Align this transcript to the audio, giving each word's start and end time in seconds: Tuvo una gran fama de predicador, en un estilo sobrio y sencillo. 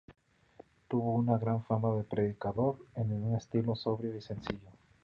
Tuvo 0.87 1.11
una 1.13 1.37
gran 1.37 1.63
fama 1.63 1.95
de 1.95 2.03
predicador, 2.03 2.79
en 2.95 3.13
un 3.13 3.35
estilo 3.35 3.75
sobrio 3.75 4.15
y 4.17 4.21
sencillo. 4.23 4.71